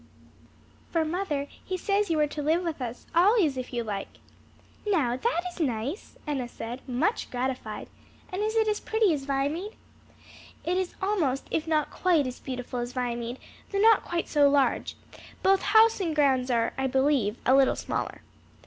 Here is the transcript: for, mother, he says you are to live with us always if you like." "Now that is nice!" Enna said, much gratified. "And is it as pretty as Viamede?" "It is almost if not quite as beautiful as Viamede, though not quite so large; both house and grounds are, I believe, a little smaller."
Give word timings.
for, 0.89 1.05
mother, 1.05 1.45
he 1.63 1.77
says 1.77 2.09
you 2.09 2.19
are 2.19 2.25
to 2.25 2.41
live 2.41 2.63
with 2.63 2.81
us 2.81 3.05
always 3.13 3.55
if 3.55 3.71
you 3.71 3.83
like." 3.83 4.17
"Now 4.87 5.15
that 5.15 5.41
is 5.51 5.59
nice!" 5.59 6.17
Enna 6.25 6.47
said, 6.49 6.81
much 6.89 7.29
gratified. 7.29 7.87
"And 8.33 8.41
is 8.41 8.55
it 8.55 8.67
as 8.67 8.79
pretty 8.79 9.13
as 9.13 9.25
Viamede?" 9.27 9.75
"It 10.63 10.77
is 10.79 10.95
almost 11.03 11.45
if 11.51 11.67
not 11.67 11.91
quite 11.91 12.25
as 12.25 12.39
beautiful 12.39 12.79
as 12.79 12.93
Viamede, 12.93 13.37
though 13.71 13.77
not 13.77 14.03
quite 14.03 14.27
so 14.27 14.49
large; 14.49 14.95
both 15.43 15.61
house 15.61 15.99
and 15.99 16.15
grounds 16.15 16.49
are, 16.49 16.73
I 16.79 16.87
believe, 16.87 17.37
a 17.45 17.53
little 17.53 17.75
smaller." 17.75 18.23